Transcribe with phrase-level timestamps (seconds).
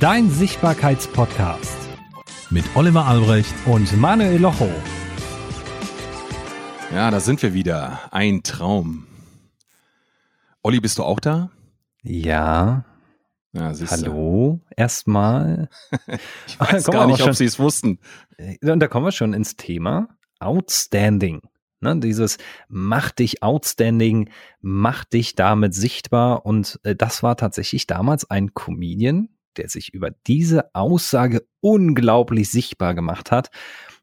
[0.00, 1.76] Dein Sichtbarkeitspodcast
[2.50, 4.68] mit Oliver Albrecht und Manuel Locho.
[6.92, 8.00] Ja, da sind wir wieder.
[8.10, 9.06] Ein Traum.
[10.62, 11.50] Olli, bist du auch da?
[12.02, 12.84] Ja.
[13.52, 15.68] ja Hallo, erstmal.
[16.46, 18.00] ich weiß gar nicht, ob Sie es wussten.
[18.62, 20.08] Und da kommen wir schon ins Thema
[20.40, 21.42] Outstanding.
[21.80, 22.38] Ne, dieses
[22.68, 24.30] mach dich outstanding,
[24.60, 26.46] mach dich damit sichtbar.
[26.46, 32.94] Und äh, das war tatsächlich damals ein Comedian, der sich über diese Aussage unglaublich sichtbar
[32.94, 33.50] gemacht hat.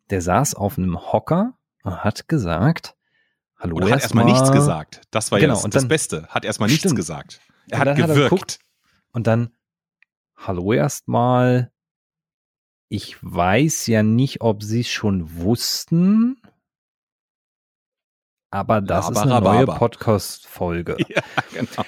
[0.09, 2.95] Der saß auf einem Hocker und hat gesagt,
[3.61, 5.01] Hallo, er hat erstmal nichts gesagt.
[5.11, 6.27] Das war genau, ja das, das Beste.
[6.29, 6.95] Hat erstmal nichts stimmt.
[6.95, 7.39] gesagt.
[7.69, 8.09] Er hat gewirkt.
[8.09, 8.59] Hat er geguckt,
[9.13, 9.51] und dann,
[10.35, 11.71] hallo erstmal.
[12.89, 16.41] Ich weiß ja nicht, ob Sie es schon wussten.
[18.49, 20.97] Aber das aber, ist eine neue Podcast-Folge.
[21.07, 21.21] Ja,
[21.53, 21.85] genau.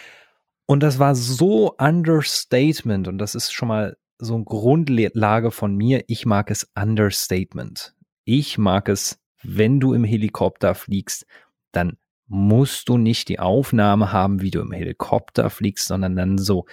[0.66, 6.04] Und das war so Understatement und das ist schon mal so eine Grundlage von mir.
[6.08, 7.94] Ich mag es Understatement.
[8.24, 11.26] Ich mag es, wenn du im Helikopter fliegst,
[11.72, 16.66] dann musst du nicht die Aufnahme haben, wie du im Helikopter fliegst, sondern dann so,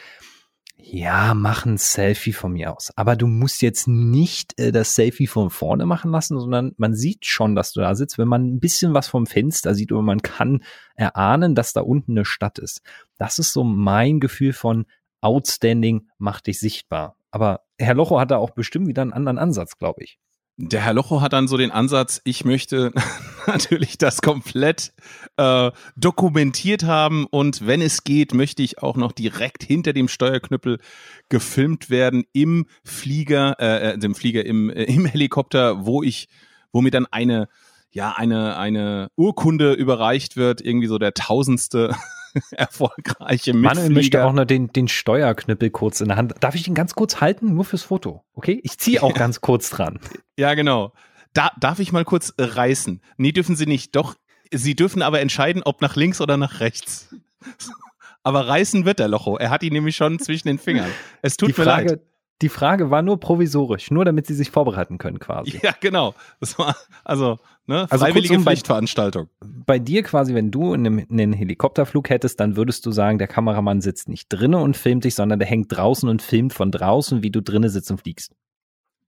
[0.82, 2.92] ja, mach ein Selfie von mir aus.
[2.96, 7.26] Aber du musst jetzt nicht äh, das Selfie von vorne machen lassen, sondern man sieht
[7.26, 8.18] schon, dass du da sitzt.
[8.18, 10.62] Wenn man ein bisschen was vom Fenster sieht oder man kann
[10.94, 12.82] erahnen, dass da unten eine Stadt ist.
[13.18, 14.86] Das ist so mein Gefühl von
[15.20, 17.16] outstanding, mach dich sichtbar.
[17.30, 20.18] Aber Herr Locho hat da auch bestimmt wieder einen anderen Ansatz, glaube ich.
[20.62, 22.92] Der Herr Locho hat dann so den Ansatz, ich möchte
[23.46, 24.92] natürlich das komplett
[25.38, 30.78] äh, dokumentiert haben und wenn es geht, möchte ich auch noch direkt hinter dem Steuerknüppel
[31.30, 36.28] gefilmt werden im Flieger, äh, äh dem Flieger im, äh, im Helikopter, wo ich,
[36.72, 37.48] wo mir dann eine
[37.90, 41.96] ja eine eine Urkunde überreicht wird, irgendwie so der tausendste
[42.52, 43.74] erfolgreiche Mitflieger.
[43.74, 46.34] Manuel möchte auch noch den, den Steuerknüppel kurz in der Hand.
[46.40, 47.54] Darf ich den ganz kurz halten?
[47.54, 48.24] Nur fürs Foto.
[48.34, 48.60] Okay?
[48.62, 50.00] Ich ziehe auch ganz kurz dran.
[50.36, 50.92] Ja, genau.
[51.32, 53.00] Da, darf ich mal kurz reißen?
[53.16, 53.94] Nee, dürfen Sie nicht.
[53.94, 54.14] Doch,
[54.52, 57.14] Sie dürfen aber entscheiden, ob nach links oder nach rechts.
[58.22, 59.38] Aber reißen wird der Locho.
[59.38, 60.90] Er hat ihn nämlich schon zwischen den Fingern.
[61.22, 62.00] Es tut die mir Frage, leid.
[62.42, 65.60] Die Frage war nur provisorisch, nur damit sie sich vorbereiten können quasi.
[65.62, 66.14] Ja, genau.
[66.40, 66.74] Das war
[67.04, 69.28] also ne, also freiwillige kurzum, Pflichtveranstaltung.
[69.40, 73.28] Bei, bei, dir quasi, wenn du einen, einen Helikopterflug hättest, dann würdest du sagen, der
[73.28, 77.22] Kameramann sitzt nicht drinnen und filmt dich, sondern der hängt draußen und filmt von draußen,
[77.22, 78.34] wie du drinnen sitzt und fliegst.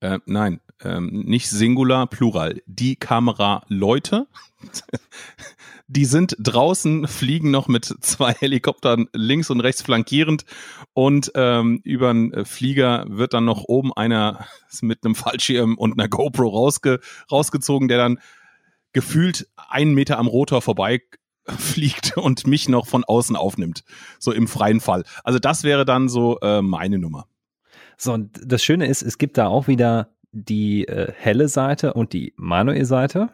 [0.01, 2.63] Äh, nein, ähm, nicht Singular, Plural.
[2.67, 4.27] Die Kameraleute
[5.87, 10.45] die sind draußen, fliegen noch mit zwei Helikoptern links und rechts flankierend
[10.95, 14.47] und ähm, über einen äh, Flieger wird dann noch oben einer
[14.81, 17.01] mit einem Fallschirm und einer GoPro rausge
[17.31, 18.19] rausgezogen, der dann
[18.93, 21.03] gefühlt einen Meter am Rotor vorbei
[21.45, 23.85] fliegt und mich noch von außen aufnimmt,
[24.19, 25.05] so im freien Fall.
[25.25, 27.27] Also das wäre dann so äh, meine Nummer.
[27.99, 32.13] So, und das Schöne ist, es gibt da auch wieder die äh, helle Seite und
[32.13, 33.31] die Manuel-Seite.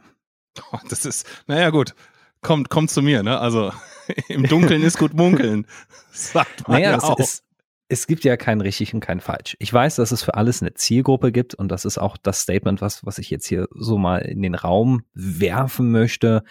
[0.88, 1.94] Das ist, naja gut,
[2.40, 3.38] kommt, kommt zu mir, ne?
[3.38, 3.72] Also
[4.28, 5.66] im Dunkeln ist gut munkeln.
[6.12, 7.18] Sagt man naja, ja auch.
[7.18, 7.44] Ist,
[7.88, 9.56] es gibt ja kein richtig und kein falsch.
[9.60, 12.82] Ich weiß, dass es für alles eine Zielgruppe gibt und das ist auch das Statement,
[12.82, 16.42] was, was ich jetzt hier so mal in den Raum werfen möchte.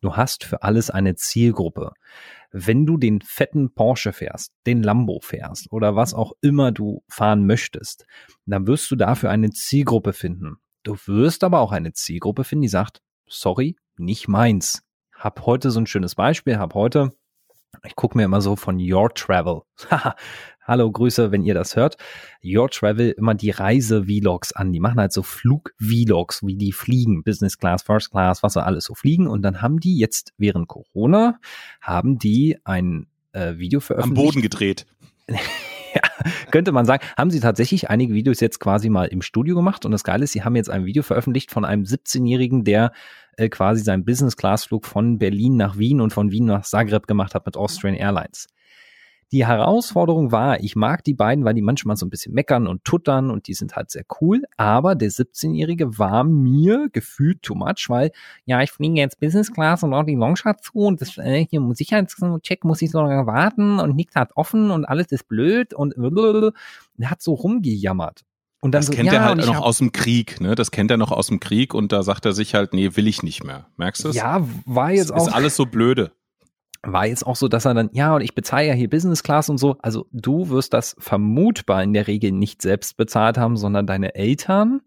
[0.00, 1.92] Du hast für alles eine Zielgruppe.
[2.52, 7.46] Wenn du den fetten Porsche fährst, den Lambo fährst oder was auch immer du fahren
[7.46, 8.04] möchtest,
[8.44, 10.56] dann wirst du dafür eine Zielgruppe finden.
[10.82, 14.82] Du wirst aber auch eine Zielgruppe finden, die sagt, sorry, nicht meins.
[15.14, 17.16] Hab heute so ein schönes Beispiel, hab heute,
[17.84, 19.62] ich gucke mir immer so von Your Travel.
[20.64, 21.96] Hallo, Grüße, wenn ihr das hört.
[22.44, 24.72] Your Travel immer die Reise-Vlogs an.
[24.72, 27.24] Die machen halt so Flug-Vlogs, wie die fliegen.
[27.24, 29.26] Business Class, First Class, was so alles so fliegen.
[29.26, 31.40] Und dann haben die jetzt während Corona,
[31.80, 34.18] haben die ein äh, Video veröffentlicht.
[34.20, 34.86] Am Boden gedreht.
[35.28, 36.02] ja,
[36.52, 39.84] könnte man sagen, haben sie tatsächlich einige Videos jetzt quasi mal im Studio gemacht.
[39.84, 42.92] Und das Geile ist, sie haben jetzt ein Video veröffentlicht von einem 17-Jährigen, der
[43.36, 47.46] äh, quasi seinen Business-Class-Flug von Berlin nach Wien und von Wien nach Zagreb gemacht hat
[47.46, 48.46] mit Austrian Airlines.
[49.32, 52.84] Die Herausforderung war, ich mag die beiden, weil die manchmal so ein bisschen meckern und
[52.84, 54.42] tuttern und die sind halt sehr cool.
[54.58, 58.12] Aber der 17-Jährige war mir gefühlt too much, weil,
[58.44, 61.66] ja, ich fliege jetzt Business Class und auch die Longshot zu und das äh, hier
[61.72, 65.94] Sicherheitscheck muss ich so lange warten und nichts hat offen und alles ist blöd und
[65.96, 68.24] der hat so rumgejammert.
[68.60, 70.54] Und das so, kennt ja, er halt noch aus dem Krieg, ne?
[70.54, 73.08] Das kennt er noch aus dem Krieg und da sagt er sich halt, nee, will
[73.08, 73.66] ich nicht mehr.
[73.78, 74.14] Merkst du es?
[74.14, 75.26] Ja, war jetzt das auch.
[75.28, 76.12] Ist alles so blöde
[76.82, 79.48] war jetzt auch so, dass er dann, ja, und ich bezahle ja hier Business Class
[79.48, 79.76] und so.
[79.80, 84.80] Also du wirst das vermutbar in der Regel nicht selbst bezahlt haben, sondern deine Eltern,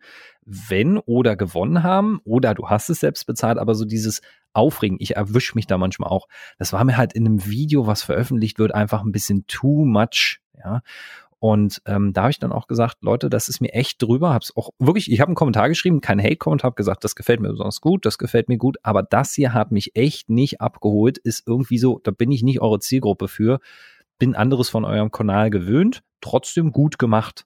[0.46, 4.22] wenn oder gewonnen haben, oder du hast es selbst bezahlt, aber so dieses
[4.54, 6.28] Aufregen, ich erwische mich da manchmal auch.
[6.58, 10.40] Das war mir halt in einem Video, was veröffentlicht wird, einfach ein bisschen too much,
[10.58, 10.82] ja.
[11.46, 14.34] Und ähm, da habe ich dann auch gesagt, Leute, das ist mir echt drüber.
[14.34, 17.40] Habe es auch wirklich, ich habe einen Kommentar geschrieben, kein Hate-Kommentar, habe gesagt, das gefällt
[17.40, 21.20] mir besonders gut, das gefällt mir gut, aber das hier hat mich echt nicht abgeholt,
[21.20, 23.60] ist irgendwie so, da bin ich nicht eure Zielgruppe für,
[24.18, 27.46] bin anderes von eurem Kanal gewöhnt, trotzdem gut gemacht.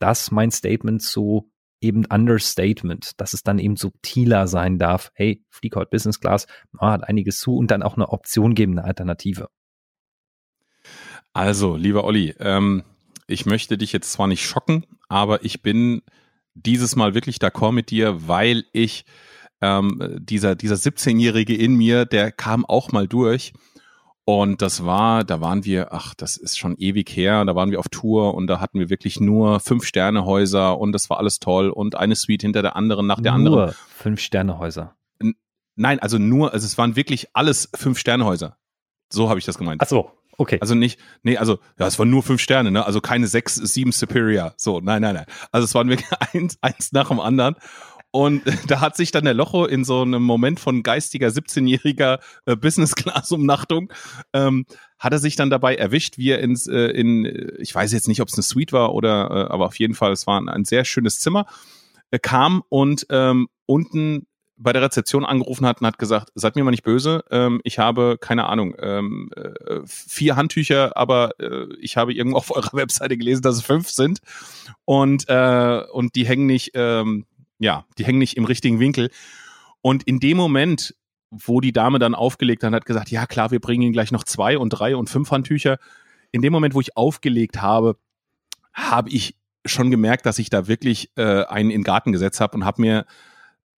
[0.00, 1.50] Das mein Statement zu
[1.80, 5.12] eben Understatement, dass es dann eben subtiler sein darf.
[5.14, 6.46] Hey, flieg Business Class,
[6.78, 9.48] oh, hat einiges zu und dann auch eine Option geben, eine Alternative.
[11.32, 12.84] Also, lieber Olli, ähm,
[13.26, 16.02] ich möchte dich jetzt zwar nicht schocken, aber ich bin
[16.54, 19.04] dieses Mal wirklich d'accord mit dir, weil ich
[19.60, 23.52] ähm, dieser, dieser 17-Jährige in mir, der kam auch mal durch
[24.24, 27.78] und das war, da waren wir, ach, das ist schon ewig her, da waren wir
[27.78, 31.94] auf Tour und da hatten wir wirklich nur Fünf-Sterne-Häuser und das war alles toll und
[31.94, 33.64] eine Suite hinter der anderen nach der nur anderen.
[33.66, 34.96] Nur Fünf-Sterne-Häuser.
[35.76, 38.56] Nein, also nur, also es waren wirklich alles Fünf-Sterne-Häuser.
[39.10, 39.82] So habe ich das gemeint.
[39.82, 40.58] Ach so, okay.
[40.60, 42.84] Also nicht, nee, also, ja, es waren nur fünf Sterne, ne?
[42.84, 44.54] Also keine sechs, sieben Superior.
[44.56, 45.26] So, nein, nein, nein.
[45.52, 47.56] Also es waren wirklich eins, eins nach dem anderen.
[48.10, 52.54] Und da hat sich dann der Locho in so einem Moment von geistiger 17-jähriger äh,
[52.54, 53.92] Business-Class-Umnachtung,
[54.32, 54.66] ähm,
[55.00, 57.24] hat er sich dann dabei erwischt, wie er ins, äh, in,
[57.58, 60.12] ich weiß jetzt nicht, ob es eine Suite war oder, äh, aber auf jeden Fall,
[60.12, 61.46] es war ein, ein sehr schönes Zimmer,
[62.12, 66.64] äh, kam und ähm, unten bei der Rezeption angerufen hat und hat gesagt, seid mir
[66.64, 71.96] mal nicht böse, ähm, ich habe, keine Ahnung, ähm, äh, vier Handtücher, aber äh, ich
[71.96, 74.20] habe irgendwo auf eurer Webseite gelesen, dass es fünf sind
[74.84, 77.26] und, äh, und die hängen nicht, ähm,
[77.58, 79.10] ja, die hängen nicht im richtigen Winkel.
[79.80, 80.94] Und in dem Moment,
[81.30, 84.24] wo die Dame dann aufgelegt hat, hat gesagt, ja klar, wir bringen Ihnen gleich noch
[84.24, 85.78] zwei und drei und fünf Handtücher.
[86.30, 87.96] In dem Moment, wo ich aufgelegt habe,
[88.72, 89.36] habe ich
[89.66, 92.80] schon gemerkt, dass ich da wirklich äh, einen in den Garten gesetzt habe und habe
[92.80, 93.06] mir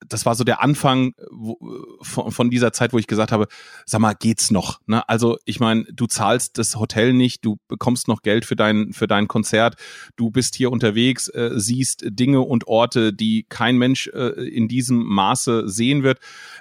[0.08, 1.58] das war so der Anfang wo,
[2.02, 3.46] von, von, dieser Zeit, wo ich gesagt habe,
[3.84, 4.80] sag mal, geht's noch?
[4.86, 5.08] Ne?
[5.08, 9.06] Also ich meine, du zahlst das Hotel nicht, du bekommst noch Geld für dein, für
[9.06, 9.76] dein Konzert,
[10.16, 15.04] du bist hier unterwegs, äh, siehst Dinge und Orte, die kein Mensch äh, in diesem
[15.04, 16.18] Maße sehen wird.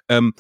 [0.10, 0.34] Ähm,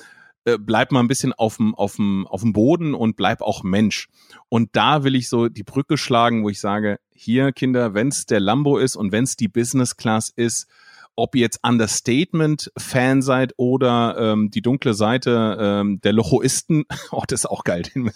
[0.45, 3.63] äh, bleib mal ein bisschen auf dem, auf, dem, auf dem Boden und bleib auch
[3.63, 4.07] Mensch.
[4.47, 8.39] Und da will ich so die Brücke schlagen, wo ich sage, hier Kinder, wenn's der
[8.39, 10.67] Lambo ist und wenn's die Business Class ist,
[11.15, 17.41] ob ihr jetzt Understatement-Fan seid oder ähm, die dunkle Seite ähm, der Lochoisten, oh, das
[17.41, 18.11] ist auch geil, den,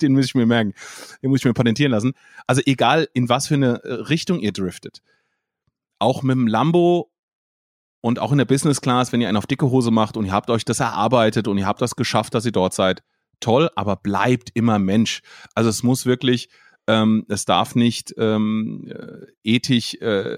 [0.00, 0.74] den muss ich mir merken,
[1.22, 2.12] den muss ich mir patentieren lassen.
[2.46, 5.02] Also egal, in was für eine äh, Richtung ihr driftet,
[5.98, 7.10] auch mit dem Lambo
[8.00, 10.32] und auch in der Business Class, wenn ihr einen auf dicke Hose macht und ihr
[10.32, 13.02] habt euch das erarbeitet und ihr habt das geschafft, dass ihr dort seid,
[13.40, 15.22] toll, aber bleibt immer Mensch.
[15.54, 16.48] Also es muss wirklich
[16.86, 20.36] ähm, es darf nicht ähm, äh, ethisch äh,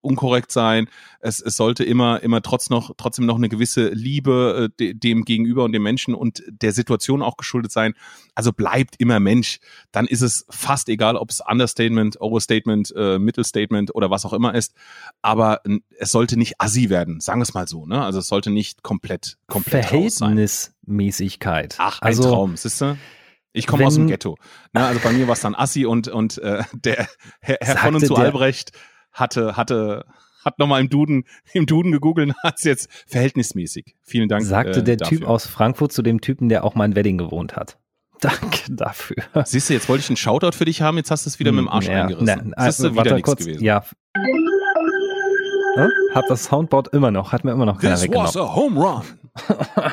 [0.00, 0.88] unkorrekt sein.
[1.20, 5.24] Es, es sollte immer, immer trotz noch, trotzdem noch eine gewisse Liebe äh, de, dem
[5.24, 7.94] Gegenüber und dem Menschen und der Situation auch geschuldet sein.
[8.34, 9.58] Also bleibt immer Mensch.
[9.92, 14.54] Dann ist es fast egal, ob es Understatement, Overstatement, äh, Mittelstatement oder was auch immer
[14.54, 14.74] ist.
[15.22, 15.60] Aber
[15.98, 17.86] es sollte nicht assi werden, sagen wir es mal so.
[17.86, 18.02] Ne?
[18.02, 21.76] Also es sollte nicht komplett, komplett Verhältnismäßigkeit.
[21.78, 22.96] Ach, ein also, Traum, siehst du?
[23.56, 24.36] Ich komme aus dem Ghetto.
[24.72, 27.08] Ne, also bei mir war es dann Assi und, und äh, der
[27.40, 28.72] Herr, Herr von und zu Albrecht
[29.12, 30.04] hatte, hatte,
[30.44, 33.96] hat nochmal im Duden, im Duden gegoogelt und hat es jetzt verhältnismäßig.
[34.02, 34.44] Vielen Dank.
[34.44, 35.18] Sagte äh, der dafür.
[35.18, 37.78] Typ aus Frankfurt zu dem Typen, der auch mal in Wedding gewohnt hat.
[38.20, 39.16] Danke dafür.
[39.44, 41.52] Siehst du, jetzt wollte ich einen Shoutout für dich haben, jetzt hast du es wieder
[41.52, 42.52] mit dem Arsch ja, eingerissen.
[42.56, 43.62] Na, das ist also, wieder nichts gewesen.
[43.62, 43.84] Ja.
[45.76, 45.90] Hm?
[46.14, 48.28] Hat das Soundboard immer noch, hat mir immer noch keiner This weggenommen.
[48.28, 49.02] was a home run.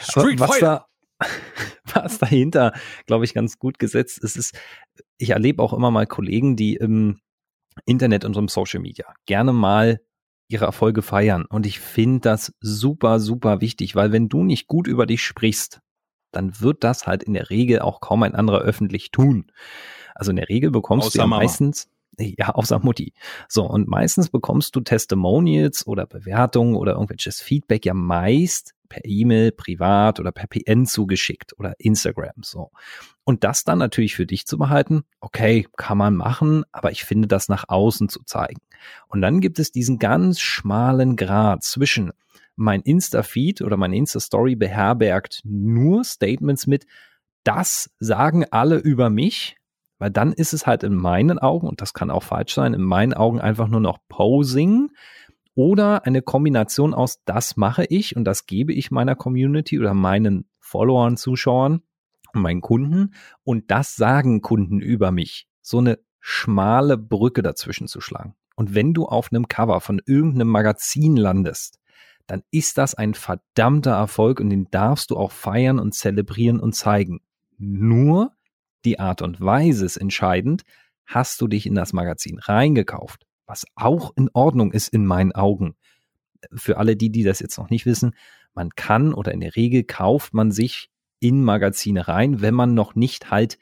[0.00, 0.66] Street was Fighter.
[0.66, 0.87] Da,
[1.84, 2.72] was dahinter,
[3.06, 4.58] glaube ich, ganz gut gesetzt ist, ist,
[5.18, 7.20] ich erlebe auch immer mal Kollegen, die im
[7.86, 10.00] Internet und im Social Media gerne mal
[10.48, 11.44] ihre Erfolge feiern.
[11.44, 15.80] Und ich finde das super, super wichtig, weil wenn du nicht gut über dich sprichst,
[16.32, 19.50] dann wird das halt in der Regel auch kaum ein anderer öffentlich tun.
[20.14, 23.12] Also in der Regel bekommst Außer du ja meistens, ja, außer Mutti.
[23.48, 29.52] So, und meistens bekommst du Testimonials oder Bewertungen oder irgendwelches Feedback ja meist per E-Mail,
[29.52, 32.70] privat oder per PN zugeschickt oder Instagram, so.
[33.24, 37.28] Und das dann natürlich für dich zu behalten, okay, kann man machen, aber ich finde
[37.28, 38.60] das nach außen zu zeigen.
[39.08, 42.12] Und dann gibt es diesen ganz schmalen Grad zwischen
[42.56, 46.86] mein Insta-Feed oder mein Insta-Story beherbergt nur Statements mit,
[47.44, 49.56] das sagen alle über mich,
[49.98, 52.82] weil dann ist es halt in meinen Augen, und das kann auch falsch sein, in
[52.82, 54.90] meinen Augen einfach nur noch Posing
[55.58, 60.48] oder eine Kombination aus, das mache ich und das gebe ich meiner Community oder meinen
[60.60, 61.82] Followern, Zuschauern
[62.32, 65.48] meinen Kunden und das sagen Kunden über mich.
[65.60, 68.36] So eine schmale Brücke dazwischen zu schlagen.
[68.54, 71.80] Und wenn du auf einem Cover von irgendeinem Magazin landest,
[72.28, 76.76] dann ist das ein verdammter Erfolg und den darfst du auch feiern und zelebrieren und
[76.76, 77.18] zeigen.
[77.56, 78.30] Nur
[78.84, 80.62] die Art und Weise ist entscheidend.
[81.04, 85.74] hast du dich in das Magazin reingekauft, was auch in Ordnung ist in meinen Augen.
[86.54, 88.14] Für alle die, die das jetzt noch nicht wissen,
[88.54, 90.90] man kann oder in der Regel kauft man sich
[91.20, 93.58] in Magazine rein, wenn man noch nicht halt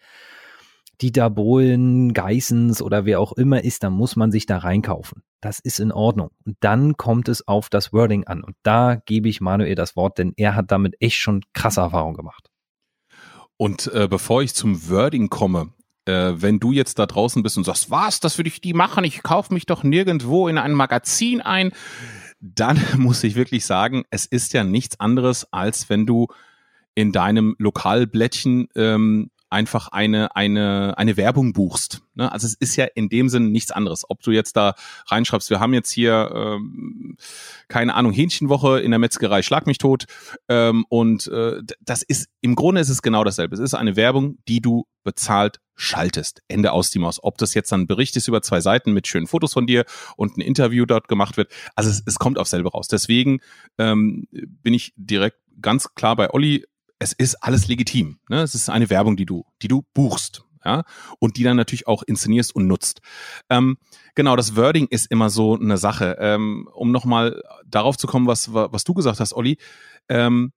[1.03, 5.23] Dieter Bohlen, Geissens oder wer auch immer ist, dann muss man sich da reinkaufen.
[5.43, 6.31] Das ist in Ordnung.
[6.47, 8.43] Und dann kommt es auf das Wording an.
[8.43, 12.17] Und da gebe ich Manuel das Wort, denn er hat damit echt schon krasse Erfahrungen
[12.17, 12.51] gemacht.
[13.59, 15.71] Und äh, bevor ich zum Wording komme,
[16.07, 19.05] äh, wenn du jetzt da draußen bist und sagst, was, das würde ich die machen,
[19.05, 21.73] ich kaufe mich doch nirgendwo in ein Magazin ein,
[22.41, 26.29] dann muss ich wirklich sagen, es ist ja nichts anderes, als wenn du
[26.95, 32.03] in deinem Lokalblättchen ähm, einfach eine, eine, eine Werbung buchst.
[32.15, 32.31] Ne?
[32.31, 34.05] Also es ist ja in dem Sinne nichts anderes.
[34.09, 34.75] Ob du jetzt da
[35.09, 37.17] reinschreibst, wir haben jetzt hier, ähm,
[37.69, 40.07] keine Ahnung, Hähnchenwoche in der Metzgerei, schlag mich tot.
[40.49, 43.55] Ähm, und äh, das ist, im Grunde ist es genau dasselbe.
[43.55, 46.43] Es ist eine Werbung, die du bezahlt schaltest.
[46.49, 47.23] Ende aus die Maus.
[47.23, 49.85] Ob das jetzt dann ein Bericht ist über zwei Seiten mit schönen Fotos von dir
[50.17, 51.53] und ein Interview dort gemacht wird.
[51.75, 52.89] Also es, es kommt auf selber raus.
[52.89, 53.41] Deswegen
[53.79, 56.65] ähm, bin ich direkt ganz klar bei Olli
[56.99, 58.19] es ist alles legitim.
[58.29, 58.43] Ne?
[58.43, 60.43] Es ist eine Werbung, die du, die du buchst.
[60.65, 60.83] Ja,
[61.21, 63.01] und die dann natürlich auch inszenierst und nutzt.
[63.49, 63.77] Ähm,
[64.17, 66.17] genau, das Wording ist immer so eine Sache.
[66.19, 69.59] Ähm, um nochmal darauf zu kommen, was, was du gesagt hast, Olli,
[70.09, 70.53] ähm,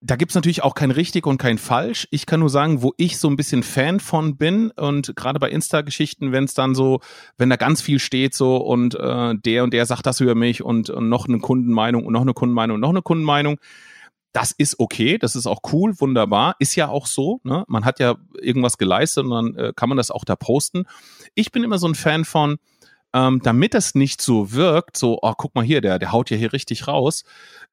[0.00, 2.06] da gibt's natürlich auch kein richtig und kein falsch.
[2.10, 5.50] Ich kann nur sagen, wo ich so ein bisschen Fan von bin und gerade bei
[5.50, 7.00] Insta-Geschichten, wenn es dann so,
[7.36, 10.62] wenn da ganz viel steht so und äh, der und der sagt das über mich
[10.62, 13.58] und, und noch eine Kundenmeinung und noch eine Kundenmeinung und noch eine Kundenmeinung,
[14.32, 17.40] das ist okay, das ist auch cool, wunderbar, ist ja auch so.
[17.42, 17.64] Ne?
[17.66, 20.84] Man hat ja irgendwas geleistet und dann äh, kann man das auch da posten.
[21.34, 22.58] Ich bin immer so ein Fan von,
[23.14, 26.36] ähm, damit das nicht so wirkt, so, oh, guck mal hier, der, der haut ja
[26.36, 27.24] hier richtig raus.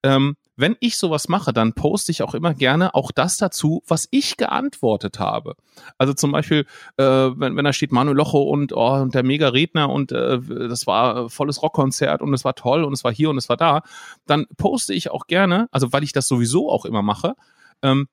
[0.03, 4.07] Ähm, wenn ich sowas mache, dann poste ich auch immer gerne auch das dazu, was
[4.11, 5.55] ich geantwortet habe.
[5.97, 6.65] Also zum Beispiel,
[6.97, 10.87] äh, wenn, wenn da steht Manu Locho und, oh, und der Mega-Redner und äh, das
[10.87, 13.81] war volles Rockkonzert und es war toll und es war hier und es war da,
[14.25, 17.33] dann poste ich auch gerne, also weil ich das sowieso auch immer mache,
[17.81, 18.07] ähm,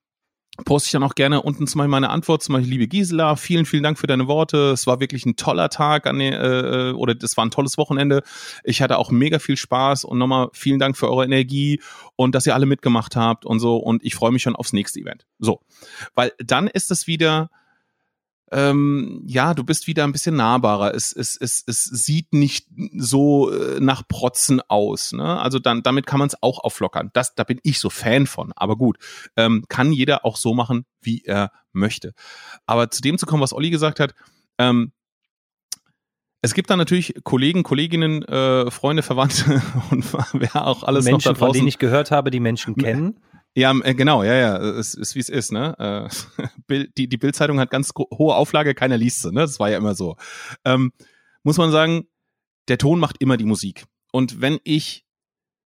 [0.65, 3.65] poste ich dann auch gerne unten zum Beispiel meine Antwort, zum Beispiel, liebe Gisela, vielen,
[3.65, 4.71] vielen Dank für deine Worte.
[4.73, 8.23] Es war wirklich ein toller Tag an äh, oder das war ein tolles Wochenende.
[8.63, 11.81] Ich hatte auch mega viel Spaß und nochmal vielen Dank für eure Energie
[12.17, 13.77] und dass ihr alle mitgemacht habt und so.
[13.77, 15.27] Und ich freue mich schon aufs nächste Event.
[15.39, 15.61] So.
[16.15, 17.51] Weil dann ist es wieder
[18.53, 20.95] ähm, ja, du bist wieder ein bisschen nahbarer.
[20.95, 22.67] Es, es, es, es sieht nicht
[22.97, 25.13] so äh, nach Protzen aus.
[25.13, 25.41] Ne?
[25.41, 27.11] Also dann, damit kann man es auch auflockern.
[27.15, 28.53] Das, da bin ich so Fan von.
[28.55, 28.99] Aber gut,
[29.37, 32.13] ähm, kann jeder auch so machen, wie er möchte.
[32.67, 34.15] Aber zu dem zu kommen, was Olli gesagt hat,
[34.59, 34.93] ähm,
[36.43, 40.05] es gibt dann natürlich Kollegen, Kolleginnen, äh, Freunde, Verwandte und
[40.35, 41.47] wer auch alles Menschen, noch da draußen.
[41.47, 43.19] von denen ich gehört habe, die Menschen kennen.
[43.55, 46.11] Ja, äh, genau, ja, ja, es ist wie es ist, ne?
[46.69, 49.41] Äh, die die Bildzeitung hat ganz hohe Auflage, keiner liest sie, ne?
[49.41, 50.17] Das war ja immer so.
[50.65, 50.93] Ähm,
[51.43, 52.07] muss man sagen,
[52.69, 53.85] der Ton macht immer die Musik.
[54.13, 55.05] Und wenn ich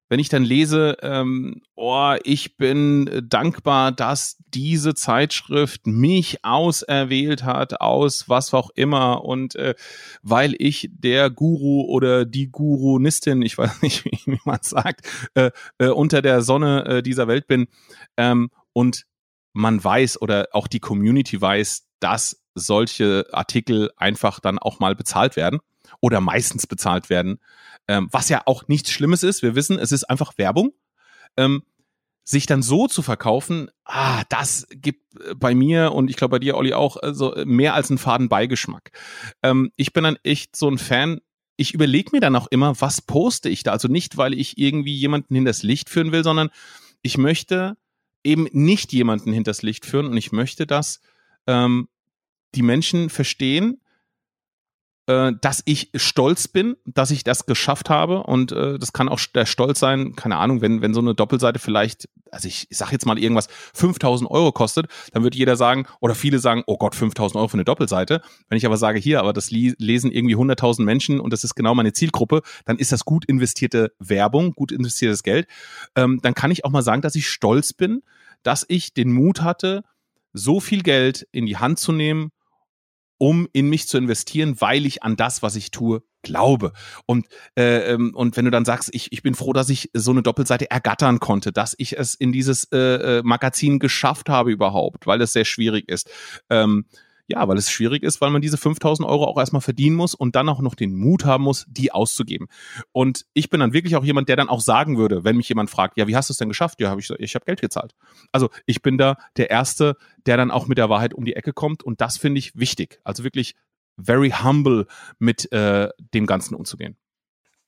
[0.08, 7.80] wenn ich dann lese, ähm, oh, ich bin dankbar, dass diese Zeitschrift mich auserwählt hat
[7.80, 9.74] aus was auch immer und äh,
[10.22, 15.88] weil ich der Guru oder die Gurunistin, ich weiß nicht, wie man sagt, äh, äh,
[15.88, 17.66] unter der Sonne äh, dieser Welt bin
[18.16, 19.06] ähm, und
[19.52, 25.36] man weiß oder auch die Community weiß, dass solche Artikel einfach dann auch mal bezahlt
[25.36, 25.60] werden
[26.00, 27.38] oder meistens bezahlt werden,
[27.88, 29.42] ähm, was ja auch nichts Schlimmes ist.
[29.42, 30.72] Wir wissen, es ist einfach Werbung.
[31.36, 31.62] Ähm,
[32.28, 36.38] sich dann so zu verkaufen, ah, das gibt äh, bei mir und ich glaube bei
[36.40, 38.90] dir, Olli, auch also mehr als einen faden Beigeschmack.
[39.44, 41.20] Ähm, ich bin dann echt so ein Fan.
[41.56, 43.70] Ich überlege mir dann auch immer, was poste ich da?
[43.70, 46.50] Also nicht, weil ich irgendwie jemanden hinters Licht führen will, sondern
[47.00, 47.76] ich möchte
[48.24, 51.00] eben nicht jemanden hinters Licht führen und ich möchte, dass
[51.46, 51.88] ähm,
[52.56, 53.80] die Menschen verstehen,
[55.06, 59.20] äh, dass ich stolz bin, dass ich das geschafft habe und äh, das kann auch
[59.34, 62.90] der Stolz sein, keine Ahnung, wenn, wenn so eine Doppelseite vielleicht, also ich, ich sag
[62.92, 66.94] jetzt mal irgendwas, 5000 Euro kostet, dann wird jeder sagen, oder viele sagen, oh Gott,
[66.94, 68.20] 5000 Euro für eine Doppelseite.
[68.48, 71.74] Wenn ich aber sage, hier, aber das lesen irgendwie 100.000 Menschen und das ist genau
[71.74, 75.46] meine Zielgruppe, dann ist das gut investierte Werbung, gut investiertes Geld.
[75.94, 78.02] Ähm, dann kann ich auch mal sagen, dass ich stolz bin,
[78.42, 79.84] dass ich den Mut hatte,
[80.32, 82.30] so viel Geld in die Hand zu nehmen
[83.18, 86.72] um in mich zu investieren, weil ich an das, was ich tue, glaube.
[87.06, 90.10] Und, äh, ähm, und wenn du dann sagst, ich, ich bin froh, dass ich so
[90.10, 95.06] eine Doppelseite ergattern konnte, dass ich es in dieses äh, äh Magazin geschafft habe überhaupt,
[95.06, 96.10] weil es sehr schwierig ist.
[96.50, 96.86] Ähm,
[97.28, 100.36] ja, weil es schwierig ist, weil man diese 5000 Euro auch erstmal verdienen muss und
[100.36, 102.46] dann auch noch den Mut haben muss, die auszugeben.
[102.92, 105.70] Und ich bin dann wirklich auch jemand, der dann auch sagen würde, wenn mich jemand
[105.70, 106.80] fragt, ja, wie hast du es denn geschafft?
[106.80, 107.94] Ja, hab ich, ich habe Geld gezahlt.
[108.32, 111.52] Also ich bin da der Erste, der dann auch mit der Wahrheit um die Ecke
[111.52, 113.00] kommt und das finde ich wichtig.
[113.02, 113.54] Also wirklich
[113.98, 114.86] very humble
[115.18, 116.96] mit äh, dem Ganzen umzugehen.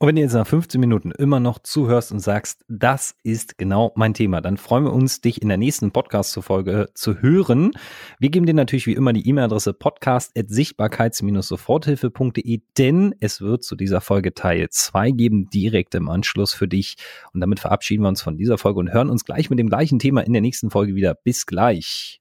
[0.01, 3.91] Und wenn du jetzt nach 15 Minuten immer noch zuhörst und sagst, das ist genau
[3.97, 7.73] mein Thema, dann freuen wir uns, dich in der nächsten Podcast-Folge zu hören.
[8.21, 14.35] Wir geben dir natürlich wie immer die E-Mail-Adresse podcast.sichtbarkeits-soforthilfe.de, denn es wird zu dieser Folge
[14.35, 16.95] Teil 2 geben, direkt im Anschluss für dich.
[17.33, 19.99] Und damit verabschieden wir uns von dieser Folge und hören uns gleich mit dem gleichen
[19.99, 21.17] Thema in der nächsten Folge wieder.
[21.17, 22.21] Bis gleich.